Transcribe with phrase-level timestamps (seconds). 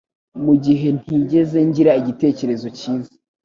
[0.43, 3.13] Mugihe ntigeze ngira igitekerezo cyiza